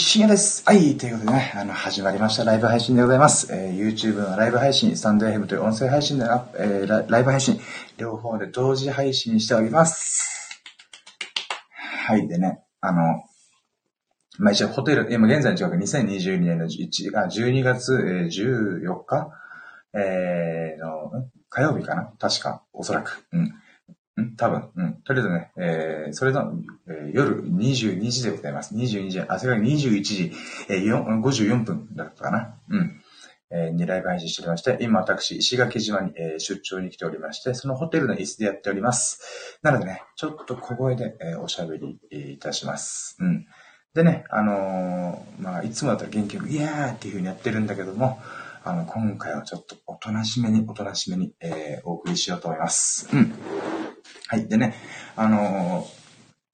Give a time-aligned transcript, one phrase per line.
[0.00, 0.64] 深夜です。
[0.64, 3.52] はい、ということでね、あの、始まりましたライブ配信でございます。
[3.52, 6.24] えー、YouTube のライブ配信、スタンド FM という音声配信で、
[6.58, 7.60] えー、ライブ配信、
[7.98, 10.58] 両方で同時配信しております。
[12.06, 13.22] はい、でね、あの、
[14.38, 19.30] まあ、一応ホテル、今現在の時刻2022年の1あ12月、えー、14日、
[19.92, 22.10] えー、の、火曜日かな？
[22.18, 23.26] 確か、おそらく。
[23.32, 23.54] うん。
[24.20, 24.70] ん多分。
[24.76, 24.94] うん。
[25.02, 26.52] とりあえずね、えー、それの、
[26.88, 28.74] えー、夜22時でございます。
[28.74, 30.32] 22時、あ、それが21時、
[30.68, 32.54] えー、54分だったかな。
[32.68, 33.00] うん。
[33.52, 39.58] えー、にライブ配信しておりまして、今私、石垣島に、えー、出張に来ておりまして、そのホテルの椅子でやっております。
[39.62, 43.16] なのでね、ちょっと小声で、えー、おしゃべり、えー、いたします。
[43.18, 43.46] うん。
[43.92, 48.20] でね、あのー、まあ、いつもだったら元気よく、イエーっていう風にやってるんだけども、
[48.62, 53.08] あの、今回はちょっとおとなしめに、おとなしめに、えー、お送りしようと思います。
[53.12, 53.32] うん。
[54.30, 54.46] はい。
[54.46, 54.74] でね、
[55.16, 55.86] あのー、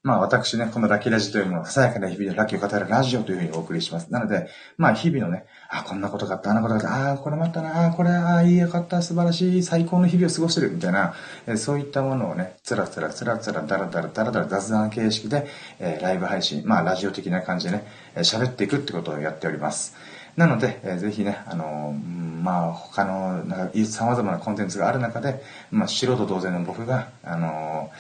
[0.03, 4.11] まあ私ね、このラッキーラジというものは、ささやかな日々のラッキーを語るラジオというふうにお送りします。
[4.11, 11.12] なので、まあ日々のね、あ、こんなことがあった、あんなことがあった、あこれもあったな、あこれ、あいいよかった、素晴らしい、最高の日々を過ごしてる、みたいな、
[11.47, 15.47] えそういったものをね、つらつらつらつら、だらだらだらだら雑談形式で、
[15.78, 17.84] えー、ライブ配信、まあラジオ的な感じでね、
[18.20, 19.95] 喋っていくってことをやっております。
[20.37, 27.91] なので、えー、ぜひね、あのー、まあ、他の、なんか、様々なコンテンツがある中で、まあ、素人同然の僕が、あの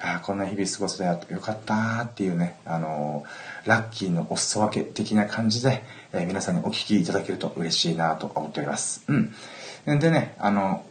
[0.00, 3.24] ー、あこんな日々過ごせたよかったっていうね、あの、
[3.64, 9.02] ラッキーのお裾分け的な感じで、え、皆さんにお聞きいただけると嬉しいなと思っております。
[9.08, 9.98] うん。
[9.98, 10.84] でね、あの、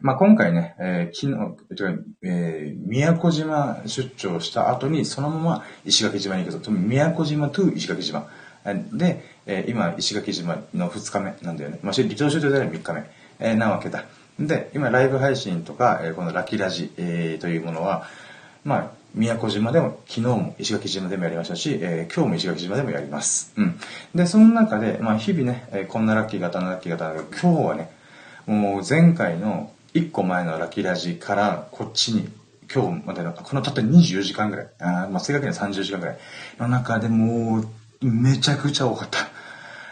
[0.00, 8.26] まあ、今回ね、えー、昨日、えー、宮古島出張した後に、そのまま石垣島に行くと、宮古島と石垣島。
[8.74, 11.78] で、えー、今、石垣島の2日目なんだよね。
[11.82, 13.04] まあ、離島出張では3日目、
[13.38, 14.04] えー、なわけだ。
[14.38, 18.06] で、今、ライブ配信とか、えー、このラキラジ、えー、というものは、
[18.64, 23.52] まあ、宮古島でも、昨日も石垣島でもやりましたし、えー、今日も石垣島でもやります。
[23.56, 23.78] うん。
[24.14, 27.90] で、その中で、まあ、日々ね、えー、こんなラッキー型のラッキー型だけど、今日はね、
[28.46, 32.28] もう前回の1個前のラキラジからこっちに
[32.72, 36.18] 今日までの、このたった24時間ぐらい、あまあ正確には30時間ぐらい
[36.58, 37.68] の中でもう
[38.02, 39.28] めちゃくちゃ多かった。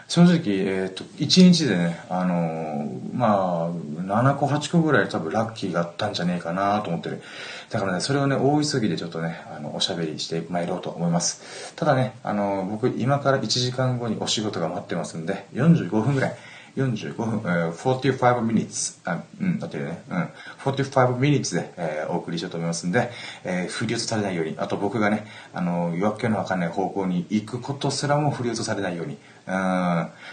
[0.09, 7.22] 正直、えっ、ー、と、1日でね、あのー、まあ、7個、8個ぐらい多分ラッキーがあったんじゃねえかなと思ってる。
[7.70, 11.75] だからね、それをね、大急ぎでちょっとね、あの、おしゃべりして参ろうと思います。
[11.75, 16.37] ただね、あのー、僕、今から1時間後にお仕事が待ってますんで、45分ぐらい、
[16.76, 20.16] 45分、えー、45 minutes、あ、うん、だってね、うん、
[20.58, 23.10] 45 minutes で、えー、お送りしようと思いますんで、
[23.44, 29.54] えー、振り落とされないように、あと僕がね、あの、夜明けのわかんない方向に行くことすらも振り落とされないように、うん、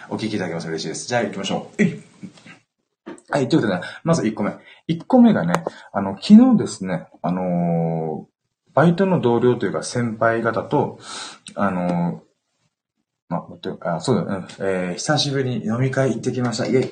[0.10, 1.08] お聞きいただけますと嬉しいです。
[1.08, 1.84] じゃあ行きましょう。
[3.30, 4.52] はい、ということで、ね、まず1個目。
[4.88, 5.64] 1個目がね、
[5.94, 8.32] あの、昨日ですね、あのー、
[8.74, 10.98] バイトの同僚というか先輩方と、
[11.56, 12.31] あのー
[13.32, 13.48] ま
[13.82, 14.48] あ、あ、そうだ、うん。
[14.60, 16.68] えー、久しぶりに飲み会行ってきました。
[16.68, 16.92] イェイ。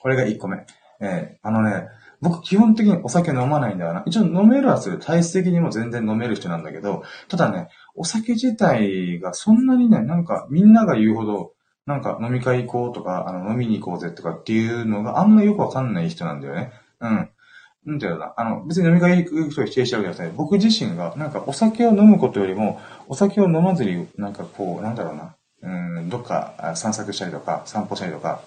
[0.00, 0.66] これが1個目。
[1.00, 1.86] えー、あのね、
[2.20, 4.02] 僕基本的にお酒飲まないんだよな。
[4.06, 4.98] 一応飲めるはする。
[4.98, 11.52] 体質的にも全然飲める人なんだけど、ただね、お酒自体がそんなにね、なんかみんなが言うほど、
[11.86, 16.72] なんか飲み会行こうとか、あの飲みに行こうぜとかっていうのがあんまよくわかんない人なんだよね。
[17.00, 17.30] うん。
[17.86, 28.40] なんていうのな、あの、別に飲み会行く人を否定しちゃうわけじゃなくて、僕自身が、なんかお酒を飲むことよりも、お酒を飲まずに、なんかこう、なんだろうな、うん、どっか散策したりとか、散歩したりとか、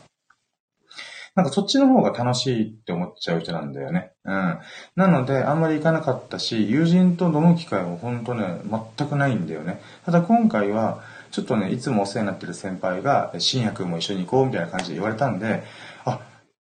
[1.36, 4.12] なんかそっちの方が楽しいって思っちゃう人なんだよね。
[4.26, 4.60] うん。
[4.96, 8.60] なので、あんまり行かなかったし、友人と飲む機会も本当ね、
[8.98, 9.80] 全くないんだよね。
[10.06, 15.64] ただ今回は、ちょっとね、いつもお世話になってる先輩が、新薬も一緒に行こうみたいな感じで言われたんで、
[16.04, 16.20] あ、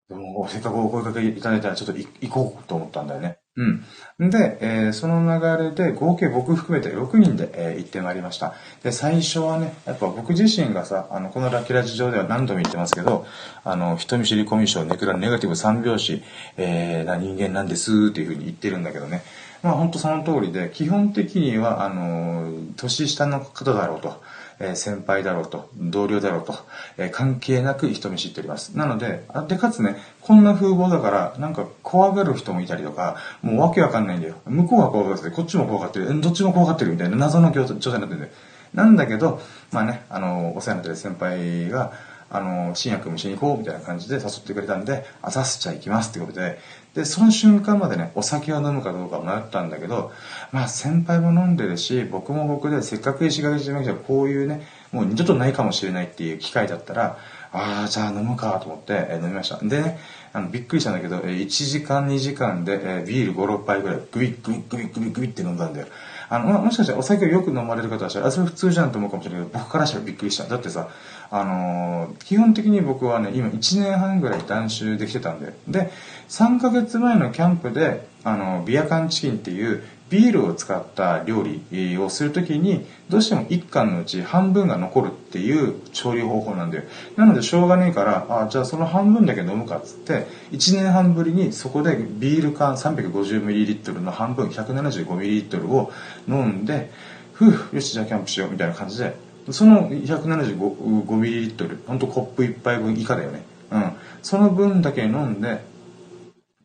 [0.10, 3.40] でもせっかくお声掛けいただいたらちょっと行こうと思ったんだよね。
[3.56, 4.32] うん。
[4.32, 8.56] で、えー、その流れで合計僕含めて6人で、えー、行ってまいりました。
[8.82, 13.28] で、最初はね、やっぱ僕自身がさ、あの、このラキーラジ上では何度も言ってますけど、
[13.64, 16.24] あの、人見知りコミュ障、ネクラネガティブ三拍子、
[16.58, 19.22] えー、な人間なんですっていうふうに言ってるんだけどね。
[19.62, 24.20] まあ本当その通りで、基本的には、あの、年下の方だろうと。
[24.60, 26.56] え先輩だろうと、同僚だろうと、
[26.98, 28.78] え関係なく人見知っております。
[28.78, 34.36] なので、あで、かつね、こんな風貌だから、なんか怖がる人もいたりとか、もうわけわかんないんだよ。
[34.46, 38.32] 向こうが怖がってて、こっちも怖がってる、どっちも怖がってるみたいな謎の状態になってるんで。
[38.74, 39.40] なんだけど、
[39.72, 41.94] まあね、あの、お世話になってる先輩が、
[42.34, 46.60] あの、新薬も一緒に行こうみたいな感じで誘ってくれたんで、あざすちゃ行きますってことで、
[46.96, 50.12] で、その瞬間までね、お酒を飲むかどうか迷ったんだけど、
[50.52, 57.18] まあ先輩も飲んでるし、僕も僕でせっかく石垣島来たこういうね、もう二度とないかもしれないっていう機会だったら、
[57.52, 59.58] ああ、じゃあ飲むかと思って、え、飲みました。
[59.58, 60.00] でね、
[60.34, 65.88] あの、びっくりしたんだけど、えー、1時間2時間で、ビール5、6杯ぐらい、グビッグビッグビッグビッグビって飲んだんだよ。
[66.34, 70.46] あの、もしかしたらお酒をよく飲まれる方はしたら、あ、それ普通じゃんと思うかもしれないけど、僕からしたらびっくりした。
[70.46, 70.90] だってさ、
[71.30, 75.92] あのー、基本的に僕はね、今1年半ぐらい断酒できてたんで、で、
[76.30, 79.84] 3ヶ月前のキャンプで、あの、ビアカンチキンっていう
[80.14, 86.84] ビールを使った料理をするときに、どうしても1貫のうち半分が残るっていう調理方法なんだよ。
[87.18, 95.92] なのでしょうがねえから、あ、じゃあその半分だけ飲むかっつって、1年半ぶりにそこでビール缶 350ml の半分 175ml を
[96.28, 96.92] 飲んで、
[97.34, 99.16] ふう、よし、じゃあキャンプしようみたいな感じで、
[99.50, 103.42] その 175ml、ほんとコップ1杯分以下だよね。
[103.72, 103.94] うん。
[104.22, 105.73] その分だけ飲んで、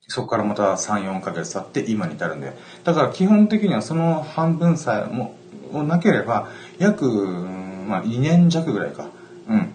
[0.08, 2.52] そこからまた3、4ヶ月経って今に至るんで。
[2.82, 5.36] だから基本的にはその半分さえも、
[5.70, 9.08] もなければ、約、まあ2年弱ぐらいか。
[9.48, 9.74] うん。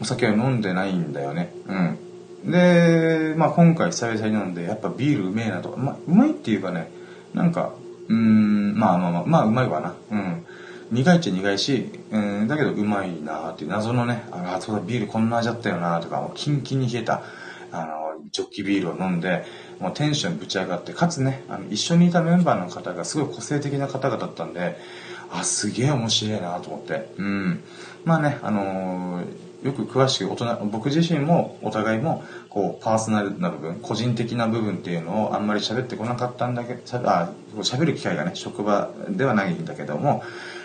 [0.00, 1.52] お酒は飲んでないんだよね。
[1.66, 2.50] うん。
[2.50, 5.76] で、まあ今回久々に飲んで、やっぱビールうめえなと。
[5.76, 6.90] まあ、うまいっていうかね、
[7.34, 7.72] なんか、
[8.08, 9.94] うん、まあまあまあ、まあうまいわな。
[10.10, 10.46] うん。
[10.92, 17.22] 苦いっちゃ苦いし、うん、だけどうまいなーっていう謎のね、あ、そうだ、ビールこんな味だったよなーとか、もうキンキンに冷えた、
[17.72, 19.44] あの、ジョッキビールを飲んで、
[19.78, 24.76] もうテンションぶち上がって、かつね、あの一緒にいたメンバーの方がすごい個性的な方々だったんで、
[25.32, 27.12] あ、すげえ面白いなと思って。
[27.16, 27.62] うん。
[28.04, 40.22] まあね、あのー、よく詳しく大人、僕自身もお互いも、こう、パーソナルな部分、個人的な部分っていうのをあんまり喋ってこなかったんだけど、あ、喋る機会がね、職場ではないんだけども、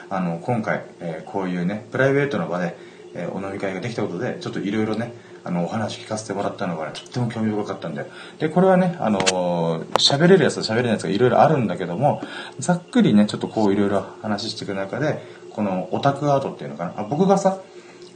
[0.10, 2.78] あの、今回、えー、こういうね、プライベートの場で、
[3.16, 5.14] えー、お飲み会ができたことで、ちょっといろいろね、
[5.46, 8.10] あの、お話聞かせてもらったのが、ね、とっても興味深かったんで。
[8.40, 12.24] で、これはね、あの、喋れるやつと喋れないやつがいろいろあるんだけども、
[12.58, 15.22] ざっくりね、ちょっとこういろいろ話していく中で、
[15.52, 16.94] このオタクアートっていうのかな。
[16.98, 17.60] あ僕がさ、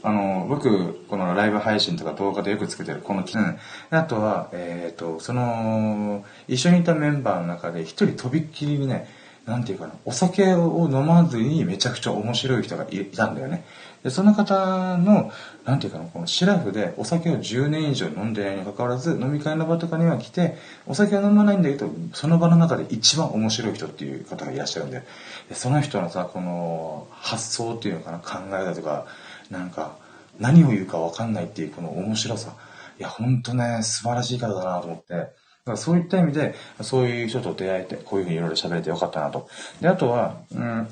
[0.02, 3.58] あの、僕、このライブ配信とか動画でよくつけてるこの、うん。
[3.96, 9.08] あとは、えっ、ー、と、その、一緒にいたメンバーの中で一人とびっきりにね、
[9.46, 13.66] なんていうかな、お酒を飲まずにめちゃくちゃ面白い人がいたんだよね。
[14.04, 15.32] で、その方の、
[15.66, 20.56] なんていうかな、このシラフでお酒を10年以上飲んでないにかかわらず、飲み会の場とかには来て、
[20.88, 25.04] お酒は飲まないんだけど、その場の中で一番面白い人っていう方がいらっしゃるんで、
[25.50, 29.06] でその人のさ、この発想っていうのかな、考え方とか、
[29.50, 29.98] なんか、
[30.40, 32.54] 何を言うかわかんないっていうこの面白さ。
[32.98, 35.14] いや、ほんとね、素晴らしい方だなと思って。
[35.14, 35.32] だか
[35.72, 39.50] らそういった意味で、そういう人と出会えて、こういうふうにいろいろ喋れてよかったなと。
[39.82, 40.88] で、あとは、うん、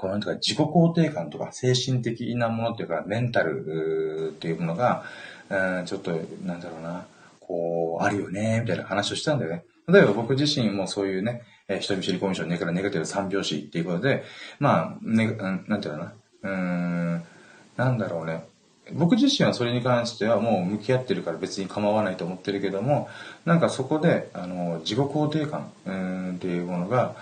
[0.00, 5.04] このなんか自己肯定感とか精神的なものっていうか、メンタルっていうものが、
[5.50, 6.12] うん、ちょっと、
[6.42, 7.04] なんだろうな、
[7.38, 9.62] こう、あるよね、みたいな話をしたんだよね。
[9.88, 14.24] 例えば僕自身もそういうね、えー、人見知りコミュ障ネからネガティブ三拍子っていうことで、
[14.58, 15.36] まあ、ね、
[15.68, 16.12] なんていうのか
[16.44, 17.22] な、うん、
[17.76, 18.46] なんだろうね。
[18.94, 23.10] 僕自身はそれに関してはもう向き合ってるから別に構わないと思ってるけども、
[23.44, 27.14] なんかそこで、あの、自己肯定感、うん、っていうものが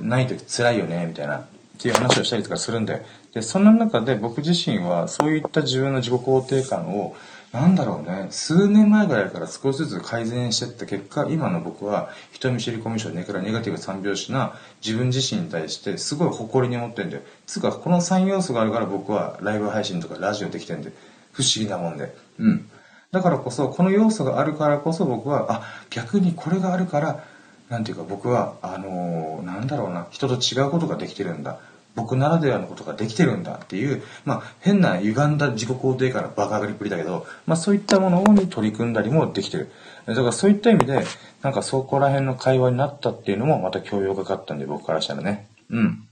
[0.00, 1.44] ないと辛いよね、みたいな
[1.74, 7.16] っていう話をしたりとかするんで、で、そんな中で僕自身はそういった自分の自己肯定感を、
[7.52, 14.54] なんだろうね、数年前ぐらいから少しずつ改善していった結果、今の僕は人見知りコミュ障ねからネガティブ三拍子な
[14.84, 17.22] 自分自身に対してすごい誇りに思ってんだよ。
[17.46, 20.92] つうか、この3要素があるから僕はライブ配信とかラジオできてんで、
[21.32, 22.14] 不思議なもんで。
[22.38, 22.68] うん。
[23.12, 27.24] だからこそ、この要素があるからこそ僕は、あ、逆にこれがあるから、
[27.68, 31.60] なんていうか僕は、あのー、なんだろうな、人と違うことができてるんだ。
[31.94, 39.70] 僕ならではのことができてるんだっていう、まあ、変な歪んだ自己肯定感のバカ上がりっぷりだけど、まあ、そういったものに取り組んだりもできてる。
[40.06, 41.04] だからそういった意味で、
[41.42, 45.48] なんかそこら辺の会話になったっていうのもまた教養がかったんで、僕からしたらね。
[45.70, 46.08] うん。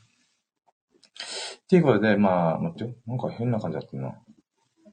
[1.65, 2.95] っていうことで、まあ、待ってよ。
[3.07, 4.15] なんか変な感じだったな。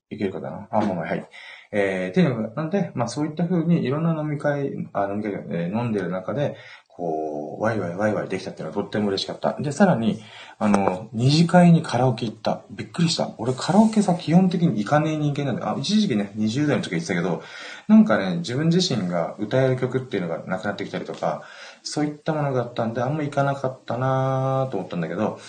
[0.10, 0.68] いけるかな。
[0.72, 1.30] あ、もうはい。
[1.72, 6.56] えー、っていうのが、なんで、まあそういった風にいろんな飲み会、あ飲み会、えー、飲んでる中で、
[7.00, 9.56] こう、ワイワイワイワイできたっていうのはとっても嬉しかった。
[9.58, 10.22] で、さらに、
[10.58, 12.64] あの、二次会にカラオケ行った。
[12.70, 13.32] びっくりした。
[13.38, 17.42] 俺カラオケさ、基本的に行かねえ人間なんで、あ、一時期ね、20代の時言ってたけど、
[17.88, 21.44] なんかね、自分自身が歌える曲っていうのがなくなってきたりとか、
[21.84, 25.40] そういったものがあったんで、あんま行かなかったなぁと思ったんだけど、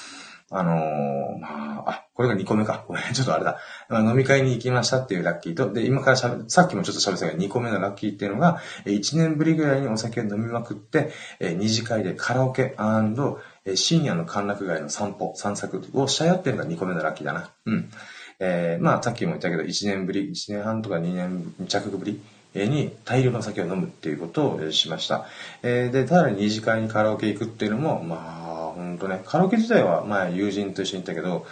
[0.53, 2.85] あのー、まあ、あ、これが2個目か。
[2.87, 3.59] こ れちょっとあれだ。
[3.89, 12.77] まあ、飲み会に行きましたっていうラッキーと、で、今からしゃべ、さっきもちょっと喋ったけど、2個目のラッキーっていうのが、1年ぶりぐらいにお酒を飲みまくって、2次会でカラオケ
[13.75, 17.51] 深夜の歓楽街の散歩、散策をしたよっていうのが2個目のラッキーだな。
[17.65, 17.91] うん。
[18.39, 22.21] えー、まあ、さっきも言ったけど、1年ぶり、1年半とか2年着ぶり
[22.55, 25.25] に大量の酒を飲むっていうことをしました。
[25.63, 31.47] えー、で、ただ二次会にカラオケ行くっていうのも、まあ、ほんとね、カラオケ自体は前友人と一緒に行ったけど、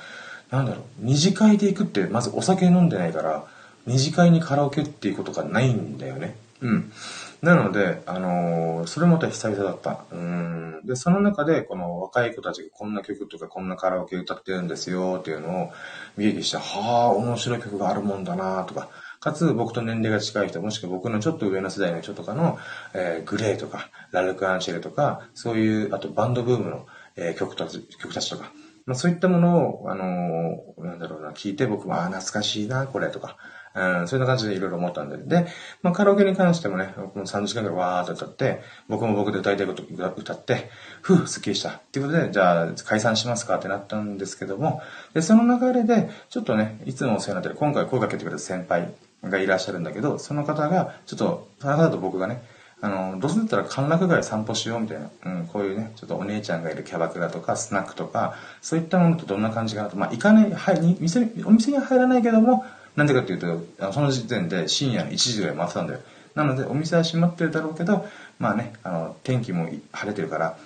[0.50, 3.45] なんだろう、二次会で行くってまずお酒飲んでないから、
[3.87, 6.37] 二次会にカラオケっていうことがないんだよね。
[6.61, 6.93] うん。
[7.40, 10.05] なので、あのー、それもまた久々だった。
[10.11, 10.81] うん。
[10.85, 15.73] で、その中で、この若い子たちがこんな曲とかこんなカラオケ歌ってるんですよっていうのを
[16.17, 18.88] 見聞きして、はあ、面白い曲があるもんだなとか、
[19.21, 22.59] かつ僕と年齢が近い人、もしくは僕のちょっと上の世代の人とかの、
[22.95, 26.87] えー、グレーとか、ラルク・アンシェルとか、そういう、あとバンドブームの、
[27.17, 28.52] えー、曲たち、曲たちとか、
[28.88, 33.37] まあそういったものを、あのー、なんだろうな、聞いて僕も、ああ、懐かしいな、これとか、
[33.75, 35.18] うん、そういう感じでいろいろ思ったんで。
[35.18, 35.47] で、
[35.83, 39.83] まあ、カラオケに関してもね、僕も3時間ぐらいわーっと歌って、僕も僕で歌いたいこと
[40.16, 40.71] 歌って、
[41.02, 41.68] ふう、すっきりした。
[41.68, 44.80] っていうことで、じゃあ解散しますかってなったんですけども、
[45.12, 48.90] で、その流れで、ちょっとね、いつもお世話になってる、今回声かけてくれた先輩
[49.23, 52.42] がいらっしゃるんだけど、その方が、ちょっと、その方と僕がね、
[52.80, 59.97] あの、どうせだったら歓楽街散歩しようみたいな、うん、こういうね、ちょっとお姉ちゃんがいるキャバクラとかスナックとか、そういったものとどんな感じかなと。
[59.97, 63.38] まあ、行かない、はい、店、お店に入らないけども、なんでかっていう
[63.78, 66.00] と、その時点で深夜の1時ぐらい回ってたんだよ。
[66.35, 68.06] なので、お店は閉まってるだろうけど、
[68.38, 70.56] まあね、あの、天気も晴れてるから、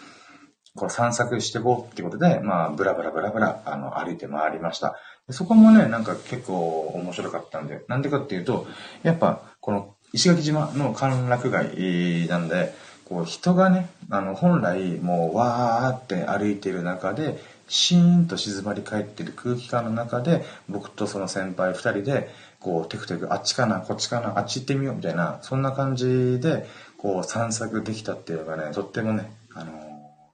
[0.75, 4.97] こう散策してこうってことで、まあ、ブラブラブラブラ、あの、歩いて回りました。
[5.31, 8.67] そこもね、なんか結構面白かったんで、なんでかっていうと、
[9.03, 17.39] やっぱ、この石垣島の歓楽街なんで、こう人がね、あの、本来もうわーって歩いてる中で、
[17.69, 22.29] シーンと静まり返ってる空気感の中で、僕とその先輩二人で、
[22.61, 26.67] こう、テクテク、あっちかな、こっちかな、あっち行ってみよう、みたいな、そんな感じで、
[26.97, 29.77] こう、散策できたっていうのがね、とってもね、あのー、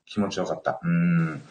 [0.06, 0.80] 気持ちよかった。
[0.82, 1.42] うん。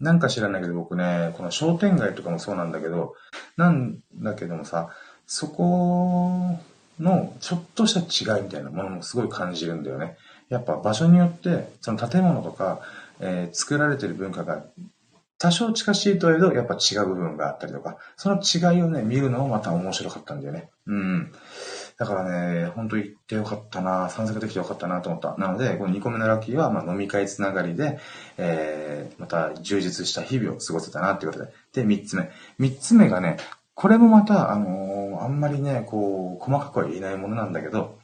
[0.00, 3.14] なんか知らないけど僕ね、この商店街とかもそうなんだけど、
[3.56, 4.88] なんだけどもさ、
[5.26, 6.58] そこ
[7.00, 10.16] のちょっとした違いみたいなものもすごい感じるんだよね。
[10.48, 12.80] やっぱ場所によって、その建物とか、
[13.20, 14.64] えー、作られてる文化が
[15.40, 20.68] 多少近しいとはいえど、やっぱ違う部分があったりとか、その違いをね、見るのもまた面白かったんだよね。
[20.86, 21.32] うん。
[21.96, 25.36] だからね、本当行ってよかったな、散策できてよかったなと思った。
[25.38, 27.98] なので、この2個目のラッキーは、まあ、飲み会つながりで、
[28.36, 31.52] えー、また充実した日々を過ごせたなっていうことで。
[31.72, 32.30] で、3つ目。
[32.58, 33.38] 3つ目がね、
[33.80, 37.98] これもまた、あのー、あんまりね、こう、細かくは言えないものなんだけど、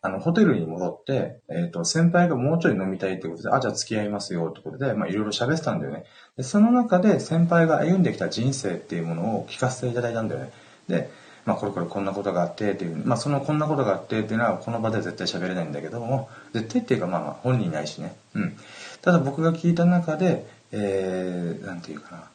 [0.00, 6.04] あの、ホテルに戻って、えっ、ー、と、先輩がもうちょい飲みたいってことで、あ、じゃあ付き合いますよってことで、まあ、いろいろ喋ってたんだよね。
[6.36, 10.52] で、その中で先輩が歩んできた人生っていうものを聞かせていただいたんだよね。
[10.86, 11.10] で、
[11.46, 18.14] まあ、これこれこんなことがあってっていう、まあ、そのこんなことがあってっていうのは、この場で絶対喋れないんだけども、絶対っていうか、まあ、本人ないしね。
[18.34, 18.56] うん。
[19.02, 22.30] ただ僕が聞いた中で、えー、なんていうかな。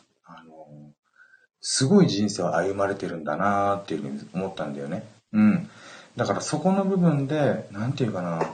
[1.62, 5.04] すごい人生を歩まれてるんだなっていうふうに思ったんだよね。
[5.34, 5.70] うん。
[6.16, 8.52] だからそこの部分で、なんていうかな、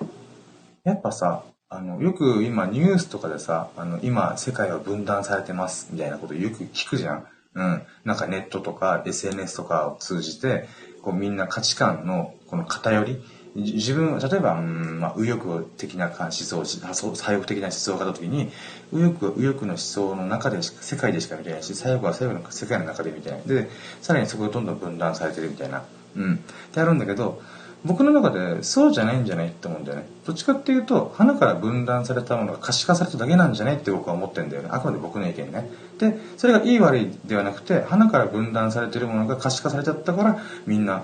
[0.83, 7.27] やっぱさ、あの、よく今ニュースとかでさ、あの、今世界は分断されてますみたいなことよく聞くじゃん。
[7.55, 7.83] うん。
[8.03, 10.67] なんかネットとか SNS とかを通じて、
[11.01, 13.23] こうみんな価値観のこの偏り、
[13.55, 16.79] 自分、例えば、うん、まあ、右翼的な思想、左
[17.15, 18.51] 翼的な思想があった時に、
[18.91, 23.41] 右翼は、右翼の思想の中で、世界でしか見てないし、左翼は左翼の世界の中で見てない。
[23.45, 23.69] で、
[24.01, 25.83] さらにそこがどんどん分断されてるみたいな。
[26.17, 26.33] うん。
[26.35, 26.37] っ
[26.73, 27.41] てあるんだけど、
[27.85, 30.07] 僕の中でそうじゃないんじゃないって思うんだよね。
[30.25, 34.69] どっちかっていうと、花から分断されたものが可視化されただけなんじゃないって僕は思ってるんだよね。
[34.71, 35.69] あくまで僕の意見ね。
[35.99, 41.03] で、それがいい悪いではなくて、花から分断されてるものが可視化されちゃったから、みんな、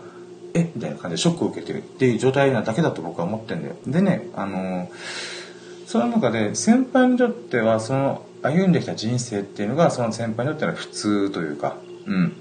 [0.54, 3.76] えみたいな感じでショックを受けてるっていう状態なだけだと僕は思ってんだよ。
[3.88, 4.88] でね、あのー、
[5.88, 12.34] その中で先輩にとっては、その歩んできた人生っていうのが、その先輩にとっては普通というか、うん。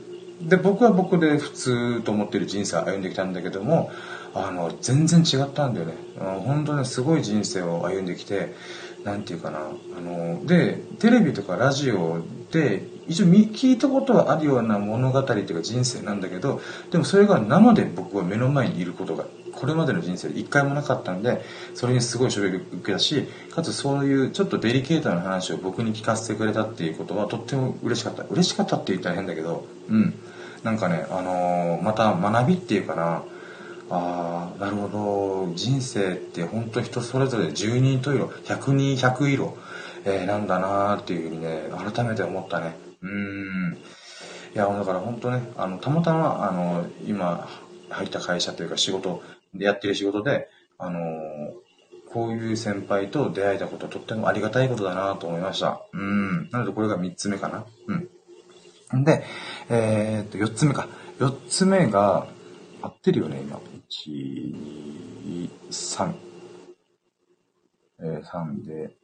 [0.49, 3.91] で、僕は僕で普通と思ってる人生を歩んできたんだけども、
[4.35, 5.95] あの、全然違ったんだよね。
[6.19, 8.55] 本当にすごい人生を歩んできて、
[9.05, 9.59] なんていうかな。
[9.59, 16.61] あの、で、テレビとかラジオで、一応聞いたことはあるような物語っていうか人生なんだけど、
[16.93, 21.43] でもそれが生で僕は目の前にいることが、これまでの人生で一回もなかったんで、
[21.75, 28.23] それにすごい衝撃を受けたし、かつそういうちょっとデリケートな話を僕に聞かせてくれたっていうことはとっても嬉しかった。
[28.31, 30.15] 嬉しかったって言ったら変だけど、うん。
[30.63, 33.25] なんかね、あのー、また学びっていうかな、
[33.91, 34.89] ああなるほ
[35.49, 39.59] ど人生って本当人それぞれ10人と色100人100色、
[40.05, 43.79] えー、なんだなーっていうふうにね改めて思ったねうん
[44.55, 47.49] いやだから本当ねあのたまたまあの今
[47.89, 49.23] 入った会社というか仕事
[49.55, 51.01] でやってる仕事であの
[52.13, 55.81] こういう先輩と出会えたこととってもありがたいことだなと思いました。
[55.93, 56.51] うん。
[56.51, 57.65] なのでこれが3つ目かな。
[57.87, 59.05] うん。
[59.05, 59.23] で、
[59.69, 60.89] えー、っと、4つ目か。
[61.21, 62.27] 4つ目が、
[62.83, 63.61] 合ってるよね、今。
[64.07, 64.55] 1、
[65.39, 66.13] 2、3。
[68.01, 68.97] えー、3で、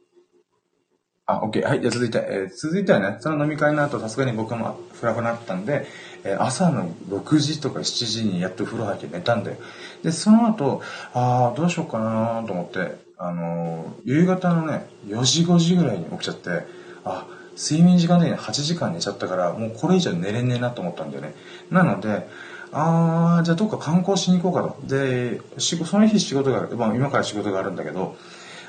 [1.27, 1.61] あ、OK。
[1.61, 1.81] はい。
[1.81, 5.85] じゃ続いて、えー、続いてはね、その飲み会の後、さすがに僕もフラフラなったんで、
[6.23, 9.57] えー、朝の6時とか7時にやっと風呂入って寝たんだよ。
[10.03, 10.81] で、その後、
[11.13, 16.65] ああ、どうしようかなと思って、あのー、夕方のね、4時5時ぐらいに起きちゃって、
[17.03, 21.35] あ、睡眠時間で8時間寝ちゃったから、もうこれ以上寝れねえなと思ったんだよね。
[21.69, 22.25] なので、
[22.71, 24.87] あー、じゃあどっか観光しに行こうかと。
[24.87, 28.15] で、その日仕事が、まあ今から仕事があるんだけど、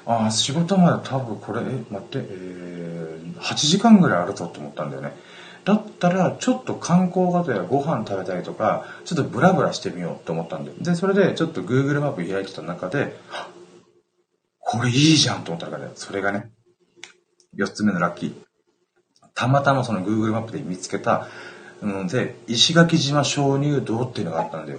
[0.08, 5.12] あ仕事まで多分これ、え、待って、えー、8時間ぐらいあるぞと思ったんだよね。
[5.66, 10.76] だったら、ちょっと観光がてらご飯食べたりとか、ちょっとブラブラしてみようと思ったんだよ。
[10.80, 13.14] で、それでちょっと Google マップ開いてた中で、
[14.60, 16.50] これいいじゃんと思ったからね、それがね、
[17.56, 18.34] 4つ目のラッキー。
[19.34, 21.28] たまたまその Google マップで見つけた、
[21.82, 24.78] うん、で、石垣島鍾乳洞っていうのがあったんだよ。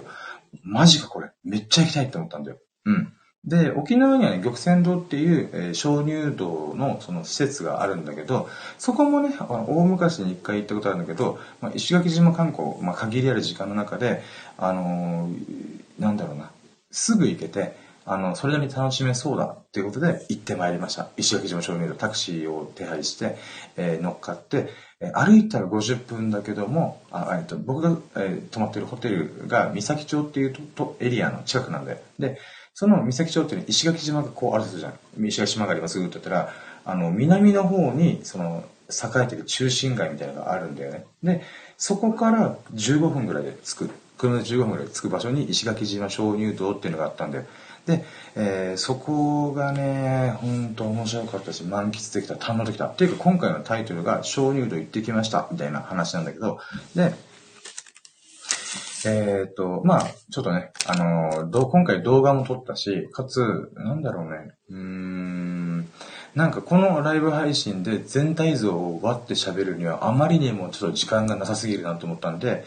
[0.64, 1.30] マジかこれ。
[1.44, 2.58] めっちゃ行きたいって思ったんだよ。
[2.84, 3.12] うん。
[3.44, 14.22] で、沖縄にはね、玉泉堂っていう、えー、鍾乳洞のその施設があるんだけど、そこもね、大昔に一回行ったことあるんだけど、まあ、石垣島観光、まあ、限りある時間の中で、
[14.58, 16.50] あのー、なんだろうな、
[16.90, 21.08] すぐ行けて、あの、それなりに楽しめそうだっていうことで行ってまいりました。
[21.16, 23.36] 石垣島鍾乳洞、タクシーを手配して、
[23.76, 24.68] えー、乗っかって、
[25.00, 32.38] え歩いたら50分だけども、あえっと、僕が、え、泊まってるホテルが三崎町っていうととエリアの近くなんで、で、
[32.80, 35.26] その三崎町っていうのは石垣島がこうあるとするじゃん。
[35.26, 36.54] 石垣島がありますぐって言ったら、
[36.86, 41.04] あの、南の方に、その、栄えてる中心街みたいなのがあるんだよね。
[41.22, 41.42] で、
[41.76, 47.44] そこから15分ぐらいで着く、車で15分ぐらいで着く場所に石垣島鍾乳洞っていうのがあったんで、
[47.84, 48.02] で、
[48.34, 52.86] えー、そこがね、ほんと面白かったし、満喫できた、堪能できた。
[52.86, 56.60] っていうか今回のタイトルが鍾乳洞行ってきました、みたいな話なんだけど、
[56.94, 57.12] で、
[59.06, 65.88] えっ、ー、と、まあ、ちょっとね、あのー、今回動画も撮ったし、かつ、なんだろうね、うーん、
[66.34, 72.64] なんかこのライブ配信で全体像を割って喋るにはあまりにもちょっと時間がなさすぎるなと思ったんで、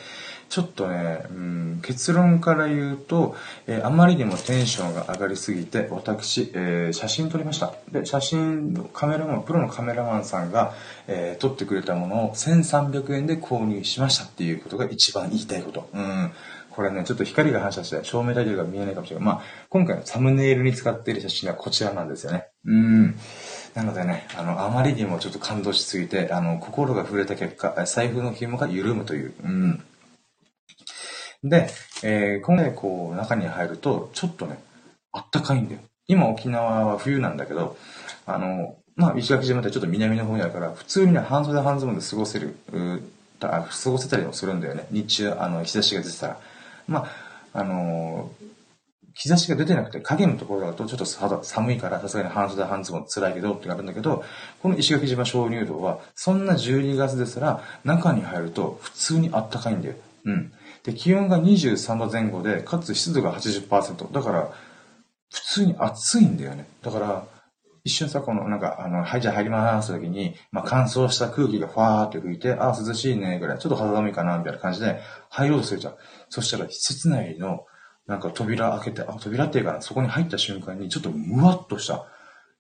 [0.54, 7.74] ちょっとね、うん、結論から言うと、えー、あまりにもテンションが上がりすぎて、私、えー、写真撮りました。
[7.92, 10.76] で、写真、カメラマン、プロのカメラマンさんが、
[11.08, 15.90] えー、撮ってくれたものを1300円で購入しましたっていうことが一番言いたいこと。
[15.92, 16.32] うん。
[16.70, 19.26] これね、ちょっと光が反射して照明タイトルが見えないかもしれない。
[19.26, 22.46] まあ、今回のサムネイルに使っている写真はこちらなんですよね。
[22.64, 23.16] うん。
[23.74, 29.84] なのでね、あの、あまりにもちょっと感動しすぎて、あの、心が触れた結果、財布の紐が緩むという、うん。
[31.44, 31.70] で、
[32.04, 34.64] えー、今回こう中に入るとちょっとね、
[35.12, 35.82] あったかいんだよ。
[36.08, 37.78] 今沖縄は冬なんだけど、
[38.26, 42.56] あの、まあ、石垣島ってちょっと南の方にあるから、普通にね、半袖半ズボンで過ごせる、
[43.40, 44.88] 過ごせたりもするんだよね。
[44.92, 46.40] 日中、あの、日差しが出てたら。
[46.88, 48.32] まあ、あの
[49.14, 54.24] 日差しが出てなくて影のところだとちょっと寒いからさすがに半袖半ズボン辛いけどってあるんだけど、
[54.62, 59.96] この石垣島鍾乳洞はそんな12月ですら中に入ると普通にあったかいんだよ。
[60.26, 60.52] うん。
[60.84, 64.12] で、気温が23度前後で、かつ湿度が80%。
[64.12, 64.52] だから、
[65.32, 66.68] 普通に暑いんだよね。
[66.82, 67.26] だから、
[67.86, 75.96] 一瞬さ、この、なんか、あの、はい、じゃあ入ります時に、まあ、乾燥した空気がファーって吹いて、あ、涼しいね、ぐらい、ちょっと肌寒いかな、みたいな感じで、入ろうとするじゃん。
[76.30, 77.66] そしたら、施設内の、
[78.06, 82.06] なんか扉開けて、あ、扉っていうかな、そこに入った瞬間に、ちょっとムワっとした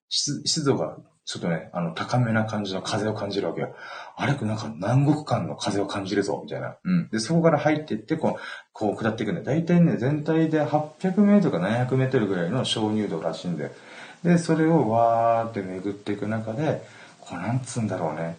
[0.09, 3.73] 湿度がちょっとね、あの、高めな感じの風を感じるわけよ。
[4.17, 6.75] あれ、なんか南国間の風を感じるぞ、みたいな。
[6.83, 7.09] うん。
[7.09, 8.41] で、そこから入っていって、こう、
[8.73, 13.71] こう下っていくんで、大体ね、全体で800メートルか700メートルぐらいの鍾乳洞らしいんで、
[14.23, 16.83] で、それをわーって巡っていく中で、
[17.21, 18.37] こう、なんつうんだろうね。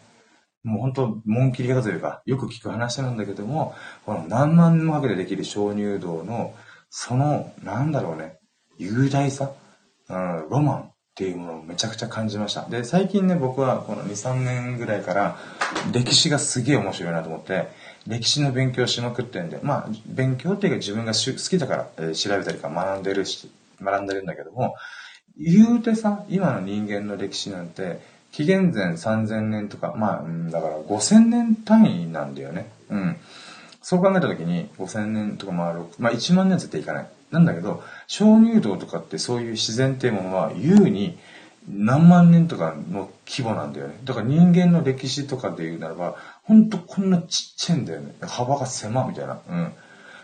[0.62, 6.54] もう本当、門切り方というか、よく聞く話なんだけども、この何万年もかけてできる鍾乳洞の、
[6.90, 8.38] その、なんだろうね、
[8.78, 9.52] 雄大さ、
[10.08, 12.68] うん、ロマン、っていうものをめちゃくちゃ感じました。
[12.68, 15.36] で、最近ね、僕はこの2、3年ぐらいから
[15.92, 17.68] 歴史がすげえ面白いなと思って、
[18.08, 23.48] 歴史の勉強しまくってんで、まあ、勉強っていうか自分が好きだから、えー、調べたりか学んでるし、
[23.80, 24.74] 学んでるんだけども、
[25.38, 28.00] 言うてさ、今の人間の歴史なんて、
[28.32, 32.68] 紀元前3000年とか、まあ、だから5000年単位なんだよね。
[32.90, 33.16] うん。
[33.82, 37.06] そう考えたときに、5000年とかまあ、まあ1万年絶対いかない。
[37.34, 41.18] なんだけど、鍾乳洞とかってそういう自然っていうものは優に
[41.68, 43.98] 何万年とかの規模なんだよね。
[44.04, 48.14] だから人間の歴史とかで言うならば、ほんとこんなちっちゃいんだよね。
[48.22, 49.40] 幅が狭みたいな。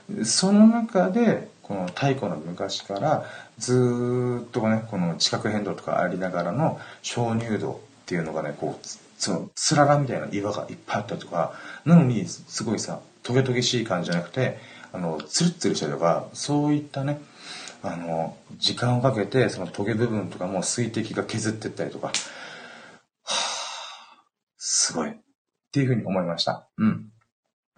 [0.09, 0.25] うん。
[0.25, 3.25] その中で、この太古の昔から
[3.59, 8.87] ずっとね、この地殻変動とかありながらの鍾乳洞っていうのがね、こう、
[9.19, 11.53] その、つららみたいな岩がいっぱいあったとか、
[11.85, 14.59] なのに、すごいさ、トゲトゲしい感じじゃなくて、
[14.93, 17.21] あの、ツルツルしたりとか、そういったね、
[17.83, 22.13] あの、時間をかけて、そのトゲ部分とかも水滴が削ってったりとか、は
[23.25, 23.71] あ
[24.57, 25.11] すごい。
[25.11, 25.15] っ
[25.73, 26.69] ていうふうに思いました。
[26.79, 27.11] うん。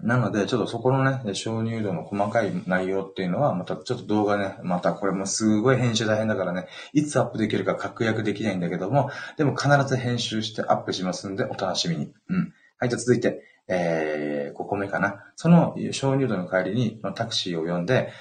[0.03, 12.12] なので、ちょっとそこのね、鍾乳洞の細かい内容っていうのは、またちょっと動画ね、またこれもすごい編集大変だからね、いつアップできるか確約できないんだけども、でも必ず編集してアップしますんで、お楽しみに。
[12.29, 12.53] うん。
[12.79, 15.25] はい、じゃあ続いて、えー、5個目かな。
[15.37, 18.12] その鍾乳洞の帰りにタクシーを呼んで、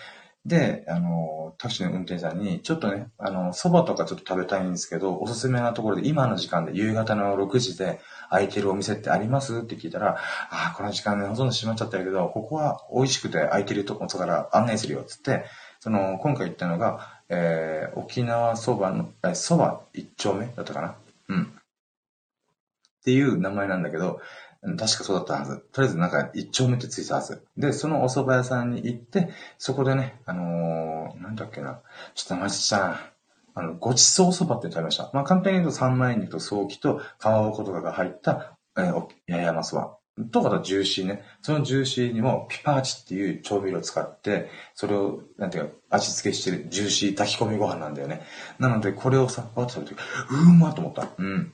[0.45, 7.99] で、あの、タクシーの運転手さんに、ちょっとね、あの、蕎麦とかちょっと食べたいんですけど、おすすめなところで、今の時間で夕方の6時で
[8.31, 9.59] 空いてるお店ってあります？
[9.59, 10.17] って聞いたら、
[10.49, 15.45] ああ、この時間ね、ほとんど閉まっちゃったけど、ここは美味しくて空いてるとこから案内するよ、つって、
[15.79, 20.95] その、今回行ったのが、えー、沖縄蕎麦の、え、蕎麦一丁目だったかな？
[21.29, 21.43] うん。
[21.43, 24.21] っていう名前なんだけど、
[24.61, 25.57] 確かそうだったはず。
[25.71, 27.43] とりあえずなんか一丁目ってついたはず。
[27.57, 31.81] で、そのお蕎麦屋さんに行って、そこでね、あのー、なんだっけな。
[32.13, 33.11] ちょっと名前したな。
[33.53, 35.09] あの、ごちそうそばって食べました。
[35.13, 39.97] まあ簡単に言うと三枚肉とソーキとかまぼことかが入った、えー、八重山そば。
[40.31, 41.23] と、あとジューシーね。
[41.41, 48.21] そのジューシーにもピパーチっていう調味料を使って、それを、なんていうか、味付けしてるジューシー炊き込みご飯なんだよね。
[48.59, 51.07] なので、これをさ、パッと食べて、うーまと思った。
[51.17, 51.53] うん。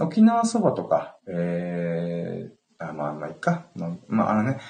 [0.00, 3.66] 沖縄そばとか、えー、あまあまあいいか。
[3.74, 4.60] まあ、まあ、あのね、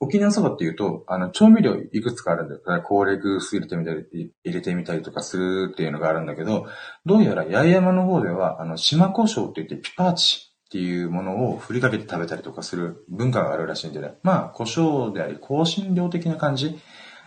[0.00, 2.82] 沖縄そばって言うと、あの、調味料いくつかあるんだよ。
[2.82, 4.04] コーレグース入れてみたり、
[4.44, 6.66] 入れてみたりとかするっていうのがあるんだけど、
[7.06, 14.14] どうやら八重山の方では、あの、島胡椒って言ってピパーチっていうものを振りかけて食べたりとかする文化があるらしいんでね。
[14.22, 16.78] まあ、胡椒であり、香辛料的な感じ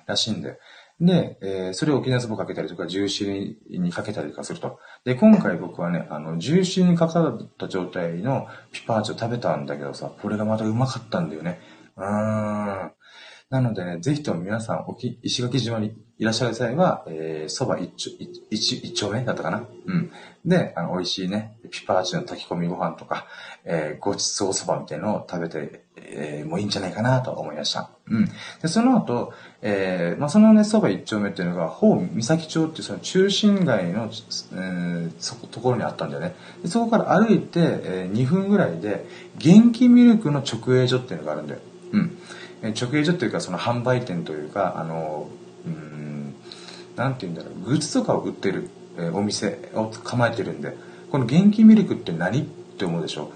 [0.05, 0.59] らしいんで。
[0.99, 4.79] で、えー、それを沖縄そばかけたりとか、ジューシーにかけたりとかすると。
[5.05, 11.59] で、今回僕はね、あの、ジューシーにかかった状態のピパーチを食べたんだけどさ、これがまたうまかったんだよね。
[11.95, 12.91] うーん。
[13.49, 18.07] なのでね、ぜひとも皆さん、沖、石垣島にいらっしゃる際は、えー、蕎麦一
[18.49, 20.11] 一一丁目だったかなうん。
[20.45, 23.27] で、あの、美味しいね、ピパーチの炊き込みご飯とか、
[23.65, 27.91] えー、ごちそう蕎麦みたいのを食べて、えー、もういいんじゃないかなと思いました。
[28.09, 28.25] うん。
[28.63, 36.33] で、その後、えー、まあ、そのね、蕎麦一丁目っていうのが、宝岬町っていうその中心街の、えー、そこ、ところにあったんだよね。
[36.63, 39.05] でそこから歩いて、えー、2分ぐらいで、
[39.37, 41.59] 元気ミルクの直営所っていうのがあるんだよ。
[41.91, 42.17] うん。
[42.63, 45.46] 直営所っていうかその販売店というかあのうん
[46.97, 50.75] なんて言うんだろうグッズとかを売ってる、え、お店を構えてるんで
[51.11, 53.31] この元気ミルクって何って思うでしょ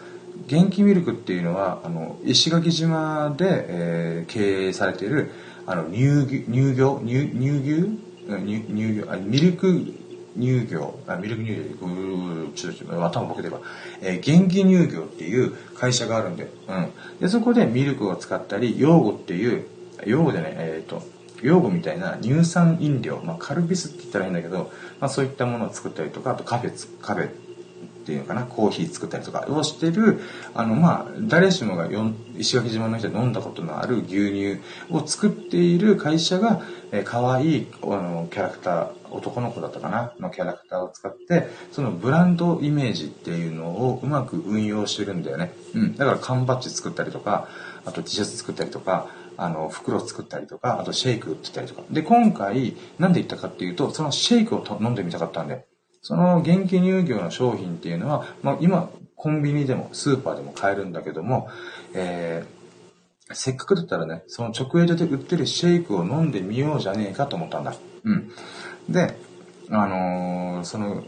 [0.47, 0.47] う。
[0.47, 5.31] 元気ミルクっていうのはあの石垣島で、えー、経営されている
[5.65, 7.97] あの乳牛乳業乳牛？
[8.27, 9.93] 乳乳あミルク
[10.37, 13.59] 乳業、あミルク乳業、ちょっと頭ボケてば、
[14.01, 16.91] えー、元気乳業っていう会社があるんで、うん。
[17.19, 19.65] で、そこでミルクを使ったり、ヨーゴっていう、
[20.05, 21.03] ヨーゴでね、えっ、ー、と、
[21.43, 30.19] ヨーゴみたいな乳酸飲料、まあ、カルピスって言ったらいいんだけど、まあ、そういったものを作ったりとか、あとカフェ、カフェっていうのかな、コーヒー作ったりとかをしてる、
[30.53, 45.53] あの、まあ、誰しもがよん石垣島の人で飲んだことのある牛乳を作っている会社が、えー、可愛いあのキャラクター、男の子だったかなのキャラクターを使って、そのブランドイメージっていうのをうまく運用してるんだよね。
[45.75, 45.95] うん。
[45.95, 47.47] だから缶バッジ作ったりとか、
[47.85, 49.07] あと T シャツ作ったりとか、
[49.41, 51.81] あの、袋作ったりとか、あとシェイク売ってたりとか。
[51.89, 55.65] で、今回、なんで言ったかっていうと、そのシェイクを飲んでみたかったんで、
[56.03, 61.49] その元気乳業の商品っていうのは、まあ、今、コンビニでもスーパーでも買えるんだけども、
[61.95, 67.73] えー、せっかくだったらね、その直営所で売ってるシェイクを飲んでみようじゃねえかと思ったんだ。
[68.03, 68.31] うん。
[68.89, 69.15] で、
[69.71, 71.03] あのー、その、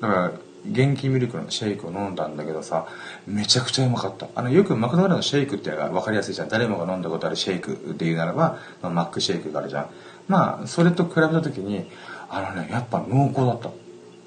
[0.00, 0.32] だから、
[0.66, 2.86] 元気ミルクのシェイクを飲んだんだけどさ、
[3.26, 4.28] めちゃくちゃうまかった。
[4.34, 6.48] あの、よくマクドナルドのシェイクって分かりやすいじゃん。
[6.48, 9.90] 誰もが飲んだことあるシェイクっていうならば、まあ、マックシェイクがあるじゃん。
[10.28, 11.86] まあ、それと比べた時に、
[12.28, 13.70] あのね、やっぱ濃厚だった。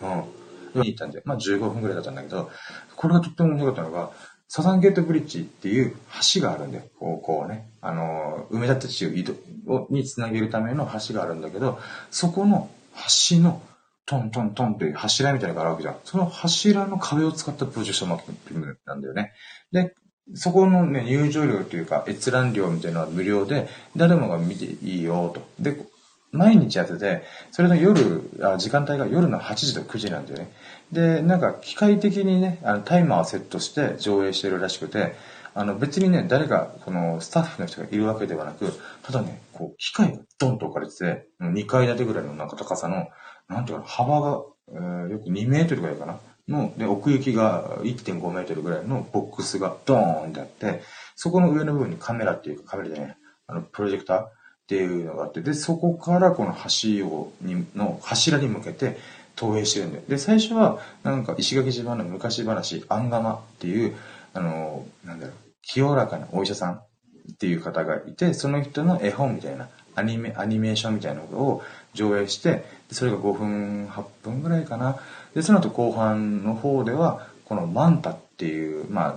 [0.07, 0.23] うん
[0.75, 0.87] 見に。
[0.89, 2.49] 行ったんで、まあ15分ぐらいだったんだけど、
[2.95, 4.11] これがとっても面白かったのが、
[4.47, 5.95] サザンゲートブリッジっていう
[6.33, 12.69] 橋があるんで、こう、こうね、あの、埋め立て地を移動につなげるための橋があるんだけど、そこの
[13.29, 13.61] 橋の
[14.09, 15.97] トントントンって柱みたいなのがあるわけじゃん。
[16.03, 19.33] その柱の壁を使ったプロジェクションマッピングなんだよね。
[19.71, 19.93] で、
[20.33, 25.47] そこのね、入場料というか閲覧料みたいなのは無料で、誰もが見ていいよと。
[25.59, 25.79] で、
[26.31, 30.51] 毎日やってて、それの夜、あ時間帯が夜の8時と9時なんだよね。
[30.91, 35.13] で、なんか機械的にね、あのタイマーをセットして上映してるらしくて、
[35.53, 38.71] あの別にね、誰か、このスタッフの人がいるわけではなく、
[39.03, 43.07] ただね、こう、機械がドンと置かれてて、2階建てぐらいのなんか高さの、
[43.49, 46.19] なんていうか幅が、えー、よく2メートルぐらいかな？
[46.49, 50.81] の、で、奥行きが1.5メートルぐらいのボックスがドーンってあって、
[51.15, 54.31] そこの上の部分にカメラっていうか、カメラでね、あの、プロジェクターっ
[54.67, 58.97] ていうのがあって、で、そこからこの橋を、にの柱に向けて、
[59.35, 60.03] 投影してるんだよ。
[60.09, 63.95] で、最初は、なんか石垣島の昔話、アンガマっていう、
[64.33, 66.81] あの、なんだろう、清らかなお医者さんっ
[67.39, 74.97] ていう方がいて、その人の絵本みたいな、アニメ、アニメーションみたいなことを上映して、それが5分、8分ぐらいかな。
[75.33, 79.15] で、その後後半の方では、このマンタっていう、まあ、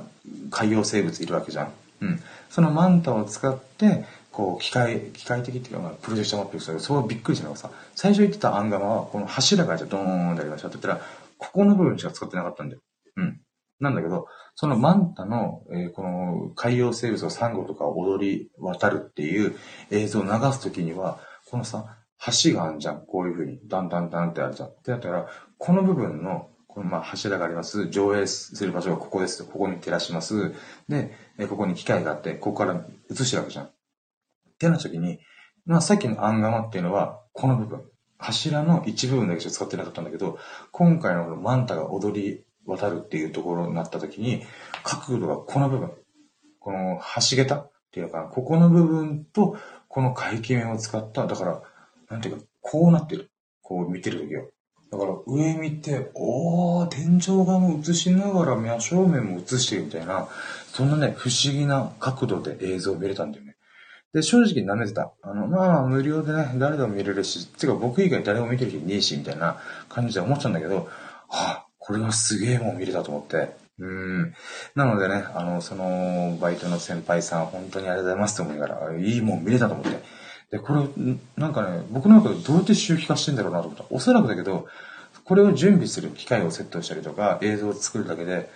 [0.50, 1.72] 海洋生物いるわけじゃん。
[2.00, 2.20] うん。
[2.50, 11.06] そのマンタを使って、こう、機械、機械的っていうか、まあ、プロジェクションマッピングするそうびっくりしたのがさ、最初言ってたアンガマは、この柱がじゃドーンってありましたって言ったら、
[11.38, 12.80] ここの部分しか使ってなかったんだよ。
[13.16, 13.40] うん。
[13.82, 19.56] なんだけど、そのマンタの、えー、この海洋生物がサンゴとか踊り渡るっていう
[19.90, 21.18] 映像を流すときには、
[21.50, 21.98] このさ、
[22.44, 23.04] 橋があるじゃん。
[23.04, 24.68] こういう風に、だんだんだんってあるじゃん。
[24.68, 25.26] ってなったら、
[25.58, 27.88] この部分の、このまあ柱があります。
[27.88, 29.44] 上映する場所がここです。
[29.44, 30.54] ここに照らします。
[30.88, 33.64] で、えここに機械があって、ここから映してるわけじゃん。
[33.64, 33.70] っ
[34.58, 35.18] てなった時に、
[35.66, 37.82] まあさっきのアンガマっていうのは、この部分。
[38.18, 40.38] 柱の一部分だけしか使ってなかったんだけど、
[40.70, 44.42] 今回のこのマンタが踊り渡るっていうところになった時に、
[44.82, 45.90] 角度がこの部分。
[46.60, 48.28] この橋桁っていうか。
[48.32, 49.56] ここの部分と、
[49.88, 51.62] この回帰面を使った、だから、
[52.08, 53.30] なんていうか、こうなってる。
[53.62, 54.44] こう見てる時は。
[54.92, 60.28] だから上見て、おー、天井画も映しながら真正面も映してるみたいな、
[60.66, 63.56] そんなね、不思議な角度で映像を見れたんだよね。
[64.12, 65.14] で、正直舐めてた。
[65.22, 69.56] あの、まあ、無料でね、誰でも見れるし、てか僕以外誰も見てる人いねえし、みたいな
[69.88, 70.88] 感じで思っちゃうんだけど、は
[71.30, 73.50] あ、これはすげえもん見れたと思って。
[73.78, 74.34] うん。
[74.76, 80.00] なのでね、あの、その、バイトの先輩さん、本当にありがとうございますって思いながら、いいもん見れたと思って。
[80.52, 80.82] で、これ、
[81.36, 83.84] なんかね、僕の中でどうやって収益化してんだろうなと思った。
[83.90, 84.68] おそらくだけど、
[85.24, 88.48] これを準備する機械をセットしたりとか、映像を作るだけで、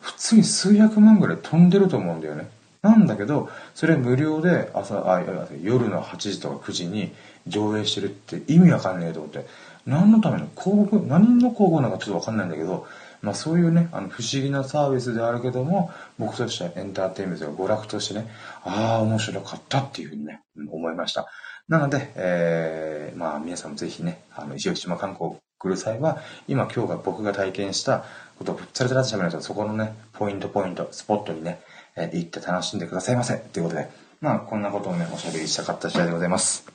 [0.00, 2.48] 普通に数百万ぐらい飛んでると思うんだよね。
[2.82, 5.22] なんだけど、それ無料で朝、あ、
[5.62, 7.12] 夜の8時とか9時に
[7.46, 9.46] 上映してるって意味わかんねえと思って、
[9.86, 12.86] 何のための広告、何の広告なのかちょっとわかんないんだけど、
[13.22, 18.28] まあそういうね、あの不思議なサービスであるけども、僕としてはエンターテインメントが娯楽としてね、
[18.64, 21.26] ああ、面白かったっていうふうにね、思いました。
[21.68, 26.18] なので、えー、まあ皆さんもぜひね、あの、石垣島観光来る際は、
[26.48, 28.04] 今今日が僕が体験した
[28.38, 31.60] ことをぶっつらつらと喋ると、そこのね、ポイントポイント、スポットにね、
[31.96, 33.36] えー、行って楽しんでくださいませ。
[33.36, 33.88] ということで、
[34.20, 36.71] まあこんなことをね、おしゃべりしたかった次第でございます。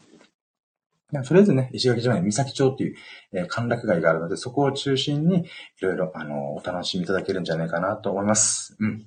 [1.24, 2.96] とりあえずね、石垣島に三崎町っていう、
[3.32, 5.46] えー、歓楽街があるので、そこを中心に、い
[5.82, 8.76] ろいろ、あの、お楽しみいただけるんじゃないかなと思います。
[8.82, 9.06] うん。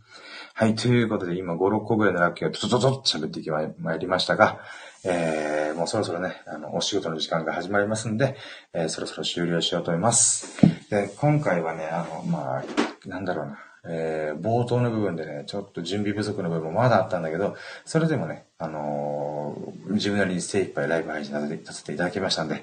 [0.54, 4.60] はい、ということで、今5、6個ぐらいのラッキーをトトトトと喋ってきまいりましたが、
[5.04, 8.34] えー、もうそろそろね、あの、お仕事の時間が始まりますんで、
[8.72, 10.58] えー、そろそろ終了しようと思います。
[10.88, 13.58] で、今回はね、あの、まあ、なんだろうな。
[13.88, 22.62] えー、冒頭の部分でね、ちょっと準備不足の部分もまだあったんだけど、それでもね、あのー、自分なりに精一杯ライブ配信させていただきましたんで、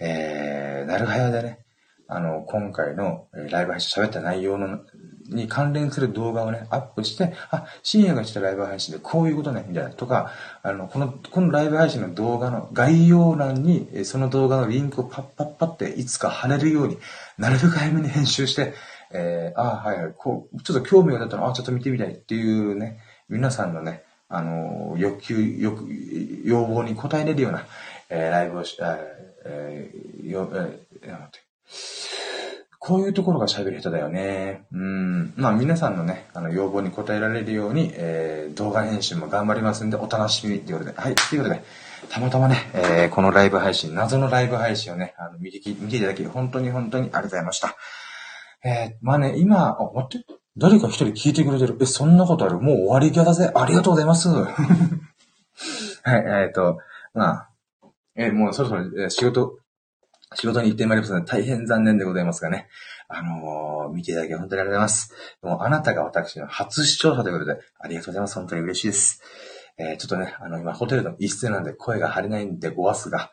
[0.00, 1.58] えー、なるはやでね、
[2.08, 4.80] あの、今回のライブ配信喋った内容の、
[5.28, 9.90] に関連する動画をね、アップして、あ、深夜がしたライブ配信でこういうことね、みたいな。
[9.90, 16.98] とか、あの、この、このライブ配信の動画の概要欄に、その動画のリンクをパッパッパっていつか貼れるように、
[17.36, 18.74] なるべく早めに編集して、
[19.12, 24.02] えー、あはいはい、こう、ちょっと興味が出たの、あ、ちょっと見てみたいっていうね、皆さんのね、
[24.36, 25.86] あの、欲求、欲、
[26.44, 27.66] 要望に応えれるような、
[28.10, 28.76] えー、ライブをし、
[29.44, 31.40] えー、よ、えー、待って。
[32.86, 34.66] こういうところが喋り下手だよね。
[34.70, 35.32] うん。
[35.36, 41.00] まあ皆さんのね、あの、要望に応えられるように、えー、動画編集も頑張りますんで、お楽しみっていうことで。
[41.00, 41.14] はい。
[41.14, 41.62] ということで、
[42.10, 47.74] たまたまね、えー、このライブ配信、謎のライブ配信をね、あの見て見ていただき、本当に本当にありがとうございました。
[48.62, 50.26] えー、まあね、今、あ、待って。
[50.56, 51.76] 誰か一人聞いてくれてる。
[51.80, 52.60] え、そんなことある？
[52.60, 53.50] もう終わり際だぜ。
[53.54, 54.28] ありがとうございます。
[54.30, 54.48] はい、
[56.04, 56.78] えっ、ー、と、
[57.12, 57.50] まあ、
[58.14, 59.58] えー、もうそろそろ、えー、仕事、
[60.34, 62.68] 仕事に行ってまいりますので、大変残念でございますがね。
[63.08, 65.14] あのー、見ていただき本当にありがとうございます。
[65.42, 68.34] もうあなたが私の初視聴者ということで、ありがとうございます。
[68.36, 69.22] 本当に嬉しいです。
[69.76, 73.32] えー、ちょっとね、あの、今ホテルの一室なんで声が張れないんでごわすが、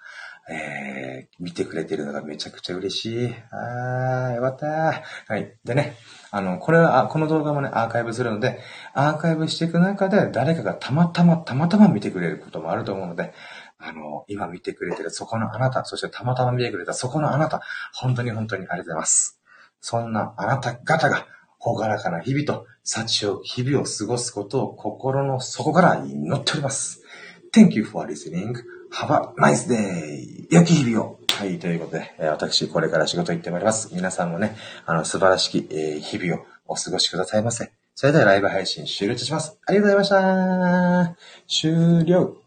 [0.50, 3.36] えー、見てくれてるのがめちゃくちゃ嬉しい。
[3.52, 5.56] あー、よかったはい。
[5.64, 5.96] でね、
[6.32, 8.60] あの、これは、この動画もね、アーカイブするので、
[8.94, 13.34] アーカイブしていく中で、誰かがたまたま、たまたま見てくれることもあると思うので、
[13.78, 17.62] あの、今見てくれてるそこのあなた、そしてたまたま見てくれたそこのあなた、
[17.94, 19.40] 本当に本当にありがとうございます。
[19.80, 21.28] そんなあなた方が、
[21.58, 27.04] ほがらかな日々と、幸を日々を過ごすことを心の底から祈っております。
[27.54, 28.81] Thank you for listening.
[28.94, 30.48] Have a nice day!
[30.50, 33.90] 良き日々をはい、ということで、え、私、これから仕事行ってまいります。
[33.96, 37.72] 皆さんもね、あの、素晴らしき、えー、日々をお過ごしくださいませ。
[37.96, 39.58] それではライブ配信終了いたします。
[39.66, 41.16] ありがとうございました
[41.48, 42.41] 終了